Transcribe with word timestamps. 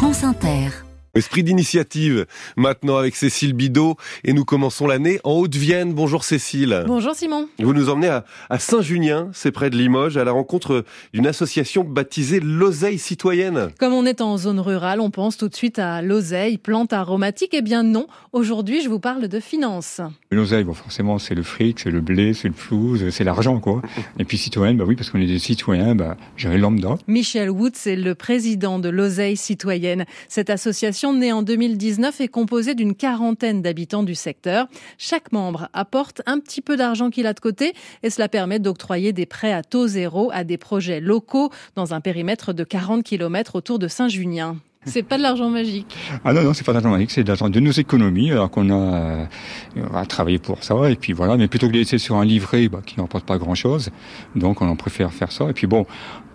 France 0.00 0.24
Inter. 0.24 0.89
Esprit 1.16 1.42
d'initiative, 1.42 2.24
maintenant 2.56 2.96
avec 2.96 3.16
Cécile 3.16 3.52
Bidot, 3.52 3.96
et 4.22 4.32
nous 4.32 4.44
commençons 4.44 4.86
l'année 4.86 5.18
en 5.24 5.32
Haute-Vienne. 5.32 5.92
Bonjour 5.92 6.22
Cécile. 6.22 6.84
Bonjour 6.86 7.16
Simon. 7.16 7.48
Vous 7.58 7.74
nous 7.74 7.88
emmenez 7.88 8.20
à, 8.48 8.58
Saint-Junien, 8.60 9.28
c'est 9.32 9.50
près 9.50 9.70
de 9.70 9.76
Limoges, 9.76 10.16
à 10.16 10.22
la 10.22 10.30
rencontre 10.30 10.84
d'une 11.12 11.26
association 11.26 11.82
baptisée 11.82 12.38
L'Oseille 12.38 13.00
Citoyenne. 13.00 13.70
Comme 13.80 13.92
on 13.92 14.06
est 14.06 14.20
en 14.20 14.38
zone 14.38 14.60
rurale, 14.60 15.00
on 15.00 15.10
pense 15.10 15.36
tout 15.36 15.48
de 15.48 15.54
suite 15.56 15.80
à 15.80 16.00
l'oseille, 16.00 16.58
plante 16.58 16.92
aromatique. 16.92 17.54
Eh 17.54 17.62
bien 17.62 17.82
non, 17.82 18.06
aujourd'hui 18.32 18.80
je 18.80 18.88
vous 18.88 19.00
parle 19.00 19.26
de 19.26 19.40
finances. 19.40 20.00
L'oseille, 20.30 20.62
bon, 20.62 20.74
forcément 20.74 21.18
c'est 21.18 21.34
le 21.34 21.42
fric, 21.42 21.80
c'est 21.80 21.90
le 21.90 22.00
blé, 22.00 22.34
c'est 22.34 22.46
le 22.46 22.54
flou, 22.54 22.96
c'est 23.10 23.24
l'argent 23.24 23.58
quoi. 23.58 23.82
Et 24.20 24.24
puis 24.24 24.38
citoyenne, 24.38 24.76
bah 24.76 24.84
oui, 24.86 24.94
parce 24.94 25.10
qu'on 25.10 25.20
est 25.20 25.26
des 25.26 25.40
citoyens, 25.40 25.96
bah, 25.96 26.16
j'ai 26.36 26.56
lambda. 26.56 26.98
Michel 27.08 27.50
Woods 27.50 27.86
est 27.86 27.96
le 27.96 28.14
président 28.14 28.78
de 28.78 28.88
l'Oseille 28.88 29.36
Citoyenne. 29.36 30.04
Cette 30.28 30.50
association 30.50 30.99
née 31.08 31.32
en 31.32 31.42
2019 31.42 32.20
est 32.20 32.28
composée 32.28 32.74
d'une 32.74 32.94
quarantaine 32.94 33.62
d'habitants 33.62 34.02
du 34.02 34.14
secteur. 34.14 34.66
Chaque 34.98 35.32
membre 35.32 35.68
apporte 35.72 36.22
un 36.26 36.38
petit 36.38 36.60
peu 36.60 36.76
d'argent 36.76 37.10
qu'il 37.10 37.26
a 37.26 37.32
de 37.32 37.40
côté 37.40 37.72
et 38.02 38.10
cela 38.10 38.28
permet 38.28 38.58
d'octroyer 38.58 39.12
des 39.12 39.26
prêts 39.26 39.52
à 39.52 39.62
taux 39.62 39.86
zéro 39.86 40.30
à 40.32 40.44
des 40.44 40.58
projets 40.58 41.00
locaux 41.00 41.50
dans 41.74 41.94
un 41.94 42.00
périmètre 42.00 42.52
de 42.52 42.64
40 42.64 43.02
km 43.02 43.56
autour 43.56 43.78
de 43.78 43.88
Saint-Junien. 43.88 44.56
C'est 44.86 45.02
pas 45.02 45.18
de 45.18 45.22
l'argent 45.22 45.50
magique. 45.50 45.94
Ah 46.24 46.32
non, 46.32 46.42
non, 46.42 46.54
c'est 46.54 46.64
pas 46.64 46.72
de 46.72 46.76
l'argent 46.76 46.90
magique, 46.90 47.10
c'est 47.10 47.22
de 47.22 47.28
l'argent 47.28 47.50
de 47.50 47.60
nos 47.60 47.70
économies, 47.70 48.32
alors 48.32 48.50
qu'on 48.50 48.70
a, 48.70 49.28
euh, 49.76 50.04
travaillé 50.08 50.38
pour 50.38 50.64
ça, 50.64 50.90
et 50.90 50.96
puis 50.96 51.12
voilà, 51.12 51.36
mais 51.36 51.48
plutôt 51.48 51.66
que 51.66 51.72
de 51.72 51.78
laisser 51.78 51.98
sur 51.98 52.16
un 52.16 52.24
livret 52.24 52.68
bah, 52.68 52.80
qui 52.84 52.98
n'emporte 52.98 53.26
pas 53.26 53.36
grand 53.36 53.54
chose, 53.54 53.90
donc 54.36 54.62
on 54.62 54.68
en 54.68 54.76
préfère 54.76 55.12
faire 55.12 55.32
ça. 55.32 55.50
Et 55.50 55.52
puis 55.52 55.66
bon, 55.66 55.86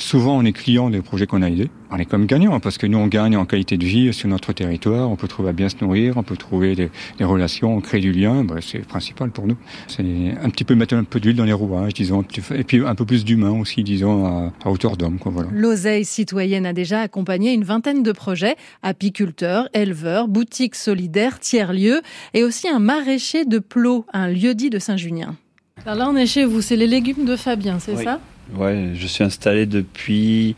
souvent 0.00 0.36
on 0.36 0.44
est 0.44 0.52
client 0.52 0.90
des 0.90 1.02
projets 1.02 1.26
qu'on 1.26 1.42
a 1.42 1.48
aidés, 1.48 1.70
on 1.90 1.96
est 1.96 2.04
comme 2.04 2.26
gagnant, 2.26 2.58
parce 2.60 2.78
que 2.78 2.86
nous 2.86 2.98
on 2.98 3.06
gagne 3.06 3.36
en 3.36 3.44
qualité 3.44 3.76
de 3.76 3.84
vie 3.84 4.12
sur 4.12 4.28
notre 4.28 4.52
territoire, 4.52 5.10
on 5.10 5.16
peut 5.16 5.28
trouver 5.28 5.50
à 5.50 5.52
bien 5.52 5.68
se 5.68 5.76
nourrir, 5.80 6.16
on 6.16 6.22
peut 6.22 6.36
trouver 6.36 6.74
des, 6.74 6.90
relations, 7.20 7.76
on 7.76 7.80
crée 7.80 8.00
du 8.00 8.12
lien, 8.12 8.44
bah, 8.44 8.56
c'est 8.60 8.78
principal 8.78 9.30
pour 9.30 9.46
nous. 9.46 9.56
C'est 9.88 10.02
un 10.02 10.50
petit 10.50 10.64
peu 10.64 10.74
mettre 10.74 10.94
un 10.94 11.04
peu 11.04 11.20
d'huile 11.20 11.36
dans 11.36 11.44
les 11.44 11.52
rouages, 11.52 11.94
disons, 11.94 12.24
et 12.54 12.64
puis 12.64 12.84
un 12.84 12.94
peu 12.94 13.04
plus 13.04 13.24
d'humain 13.24 13.50
aussi, 13.50 13.82
disons, 13.82 14.26
à, 14.26 14.52
à 14.64 14.70
hauteur 14.70 14.96
d'homme. 14.96 15.18
Voilà. 15.24 15.48
L'oseille 15.52 16.04
citoyenne 16.04 16.66
a 16.66 16.72
déjà 16.72 17.00
accompagné 17.00 17.52
une 17.52 17.64
vingtaine 17.64 18.02
de 18.02 18.12
projets 18.12 18.56
apiculteurs, 18.82 19.68
éleveurs, 19.74 20.28
boutiques 20.28 20.74
solidaires, 20.74 21.38
tiers-lieux 21.38 22.00
et 22.34 22.44
aussi 22.44 22.68
un 22.68 22.78
maraîcher 22.78 23.44
de 23.44 23.58
Plot, 23.58 24.06
un 24.12 24.28
lieu-dit 24.28 24.70
de 24.70 24.78
Saint-Junien. 24.78 25.36
Alors 25.86 25.96
là, 25.96 26.10
on 26.10 26.16
est 26.16 26.26
chez 26.26 26.44
vous, 26.44 26.60
c'est 26.60 26.76
les 26.76 26.86
légumes 26.86 27.24
de 27.24 27.36
Fabien, 27.36 27.78
c'est 27.78 27.96
ça? 27.96 28.20
Ouais, 28.56 28.90
je 28.94 29.06
suis 29.06 29.22
installé 29.22 29.66
depuis 29.66 30.56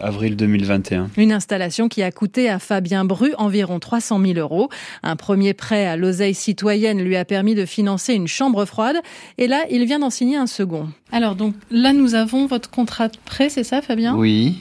avril 0.00 0.36
2021. 0.36 1.10
Une 1.16 1.32
installation 1.32 1.88
qui 1.88 2.02
a 2.02 2.10
coûté 2.10 2.48
à 2.48 2.58
Fabien 2.58 3.04
Bru 3.04 3.32
environ 3.38 3.78
300 3.78 4.20
000 4.20 4.38
euros. 4.38 4.68
Un 5.02 5.16
premier 5.16 5.54
prêt 5.54 5.86
à 5.86 5.96
l'oseille 5.96 6.34
citoyenne 6.34 7.02
lui 7.02 7.16
a 7.16 7.24
permis 7.24 7.54
de 7.54 7.64
financer 7.66 8.14
une 8.14 8.28
chambre 8.28 8.64
froide. 8.64 8.96
Et 9.38 9.46
là, 9.46 9.64
il 9.70 9.84
vient 9.84 9.98
d'en 9.98 10.10
signer 10.10 10.36
un 10.36 10.46
second. 10.46 10.88
Alors 11.12 11.34
donc 11.34 11.54
là, 11.70 11.92
nous 11.92 12.14
avons 12.14 12.46
votre 12.46 12.70
contrat 12.70 13.08
de 13.08 13.16
prêt, 13.24 13.48
c'est 13.48 13.64
ça, 13.64 13.82
Fabien? 13.82 14.14
Oui. 14.14 14.58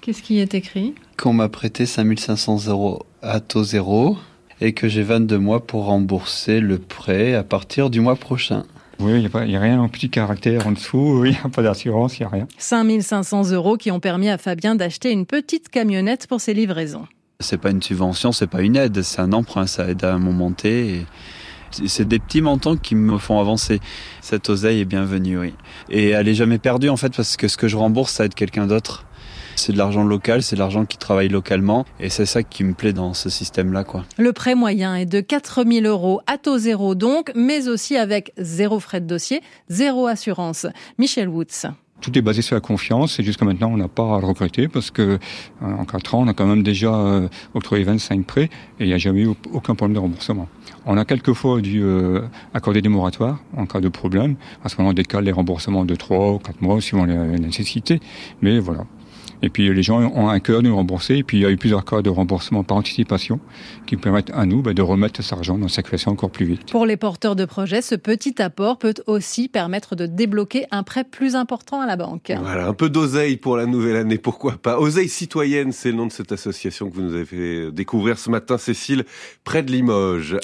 Qu'est-ce 0.00 0.22
qui 0.22 0.38
est 0.38 0.54
écrit? 0.54 0.94
Qu'on 1.16 1.32
m'a 1.32 1.48
prêté 1.48 1.86
5500 1.86 2.68
euros 2.68 3.02
à 3.22 3.40
taux 3.40 3.64
zéro 3.64 4.16
et 4.60 4.72
que 4.72 4.88
j'ai 4.88 5.02
22 5.02 5.38
mois 5.38 5.66
pour 5.66 5.84
rembourser 5.84 6.60
le 6.60 6.78
prêt 6.78 7.34
à 7.34 7.42
partir 7.42 7.90
du 7.90 8.00
mois 8.00 8.16
prochain. 8.16 8.64
Oui, 9.00 9.12
il 9.22 9.46
n'y 9.46 9.56
a, 9.56 9.60
rien 9.60 9.80
en 9.80 9.88
petit 9.88 10.10
caractère 10.10 10.66
en 10.66 10.72
dessous, 10.72 11.22
il 11.24 11.30
n'y 11.30 11.38
a 11.42 11.48
pas 11.48 11.62
d'assurance, 11.62 12.18
il 12.18 12.22
n'y 12.22 12.26
a 12.26 12.28
rien. 12.30 12.48
5500 12.58 13.52
euros 13.52 13.76
qui 13.76 13.90
ont 13.90 14.00
permis 14.00 14.28
à 14.28 14.38
Fabien 14.38 14.74
d'acheter 14.74 15.12
une 15.12 15.24
petite 15.24 15.68
camionnette 15.68 16.26
pour 16.26 16.40
ses 16.40 16.54
livraisons. 16.54 17.06
C'est 17.40 17.58
pas 17.58 17.70
une 17.70 17.82
subvention, 17.82 18.32
c'est 18.32 18.48
pas 18.48 18.62
une 18.62 18.74
aide, 18.74 19.02
c'est 19.02 19.20
un 19.20 19.32
emprunt, 19.32 19.68
ça 19.68 19.88
aide 19.88 20.02
à 20.04 20.18
mon 20.18 20.32
montée. 20.32 21.06
C'est 21.70 22.08
des 22.08 22.18
petits 22.18 22.40
montants 22.40 22.76
qui 22.76 22.94
me 22.94 23.18
font 23.18 23.38
avancer. 23.38 23.78
Cette 24.20 24.48
oseille 24.48 24.80
est 24.80 24.84
bienvenue, 24.84 25.38
oui. 25.38 25.54
Et 25.90 26.08
elle 26.08 26.26
est 26.26 26.34
jamais 26.34 26.58
perdue 26.58 26.88
en 26.88 26.96
fait 26.96 27.14
parce 27.14 27.36
que 27.36 27.46
ce 27.46 27.56
que 27.56 27.68
je 27.68 27.76
rembourse, 27.76 28.12
ça 28.12 28.24
aide 28.24 28.34
quelqu'un 28.34 28.66
d'autre. 28.66 29.04
C'est 29.58 29.72
de 29.72 29.78
l'argent 29.78 30.04
local, 30.04 30.42
c'est 30.42 30.54
de 30.54 30.60
l'argent 30.60 30.84
qui 30.84 30.98
travaille 30.98 31.28
localement. 31.28 31.84
Et 31.98 32.10
c'est 32.10 32.26
ça 32.26 32.44
qui 32.44 32.62
me 32.62 32.74
plaît 32.74 32.92
dans 32.92 33.12
ce 33.12 33.28
système-là. 33.28 33.82
quoi. 33.82 34.04
Le 34.16 34.32
prêt 34.32 34.54
moyen 34.54 34.94
est 34.94 35.06
de 35.06 35.20
4000 35.20 35.84
euros 35.84 36.20
à 36.28 36.38
taux 36.38 36.58
zéro 36.58 36.94
donc, 36.94 37.32
mais 37.34 37.68
aussi 37.68 37.96
avec 37.96 38.32
zéro 38.38 38.78
frais 38.78 39.00
de 39.00 39.06
dossier, 39.06 39.42
zéro 39.68 40.06
assurance. 40.06 40.66
Michel 40.96 41.28
Woods. 41.28 41.66
Tout 42.00 42.16
est 42.16 42.22
basé 42.22 42.42
sur 42.42 42.54
la 42.54 42.60
confiance 42.60 43.18
et 43.18 43.24
jusqu'à 43.24 43.44
maintenant, 43.44 43.72
on 43.72 43.76
n'a 43.76 43.88
pas 43.88 44.16
à 44.16 44.20
le 44.20 44.26
regretter 44.26 44.68
parce 44.68 44.92
que 44.92 45.02
euh, 45.02 45.18
en 45.60 45.84
4 45.84 46.14
ans, 46.14 46.22
on 46.22 46.28
a 46.28 46.32
quand 46.32 46.46
même 46.46 46.62
déjà 46.62 46.94
euh, 46.94 47.28
octroyé 47.54 47.82
25 47.82 48.24
prêts 48.24 48.50
et 48.78 48.84
il 48.84 48.86
n'y 48.86 48.92
a 48.92 48.98
jamais 48.98 49.22
eu 49.22 49.30
aucun 49.52 49.74
problème 49.74 49.94
de 49.94 49.98
remboursement. 49.98 50.48
On 50.86 50.96
a 50.96 51.04
quelquefois 51.04 51.60
dû 51.60 51.82
euh, 51.82 52.22
accorder 52.54 52.82
des 52.82 52.88
moratoires 52.88 53.40
en 53.56 53.66
cas 53.66 53.80
de 53.80 53.88
problème. 53.88 54.36
À 54.64 54.68
ce 54.68 54.76
moment, 54.78 54.90
on 54.90 54.92
décale 54.92 55.24
les 55.24 55.32
remboursements 55.32 55.84
de 55.84 55.96
3 55.96 56.34
ou 56.34 56.38
4 56.38 56.62
mois 56.62 56.80
suivant 56.80 57.04
les 57.04 57.16
nécessités. 57.16 58.00
Mais 58.42 58.60
voilà, 58.60 58.84
et 59.42 59.48
puis 59.48 59.72
les 59.72 59.82
gens 59.82 60.00
ont 60.00 60.28
un 60.28 60.40
cœur 60.40 60.62
de 60.62 60.68
nous 60.68 60.76
rembourser. 60.76 61.16
Et 61.16 61.22
puis 61.22 61.38
il 61.38 61.42
y 61.42 61.46
a 61.46 61.50
eu 61.50 61.56
plusieurs 61.56 61.84
cas 61.84 62.02
de 62.02 62.10
remboursement 62.10 62.64
par 62.64 62.76
anticipation 62.76 63.40
qui 63.86 63.96
permettent 63.96 64.30
à 64.30 64.46
nous 64.46 64.62
bah, 64.62 64.74
de 64.74 64.82
remettre 64.82 65.22
cet 65.22 65.32
argent 65.32 65.56
dans 65.56 65.64
la 65.64 65.68
circulation 65.68 66.12
encore 66.12 66.30
plus 66.30 66.46
vite. 66.46 66.70
Pour 66.70 66.86
les 66.86 66.96
porteurs 66.96 67.36
de 67.36 67.44
projets, 67.44 67.82
ce 67.82 67.94
petit 67.94 68.40
apport 68.42 68.78
peut 68.78 68.94
aussi 69.06 69.48
permettre 69.48 69.96
de 69.96 70.06
débloquer 70.06 70.66
un 70.70 70.82
prêt 70.82 71.04
plus 71.04 71.36
important 71.36 71.80
à 71.80 71.86
la 71.86 71.96
banque. 71.96 72.32
Voilà, 72.40 72.66
un 72.66 72.74
peu 72.74 72.90
d'oseille 72.90 73.36
pour 73.36 73.56
la 73.56 73.66
nouvelle 73.66 73.96
année, 73.96 74.18
pourquoi 74.18 74.52
pas. 74.52 74.78
Oseille 74.78 75.08
citoyenne, 75.08 75.72
c'est 75.72 75.90
le 75.90 75.96
nom 75.96 76.06
de 76.06 76.12
cette 76.12 76.32
association 76.32 76.88
que 76.90 76.94
vous 76.94 77.02
nous 77.02 77.14
avez 77.14 77.24
fait 77.24 77.72
découvrir 77.72 78.18
ce 78.18 78.30
matin, 78.30 78.58
Cécile, 78.58 79.04
près 79.44 79.62
de 79.62 79.70
Limoges. 79.72 80.36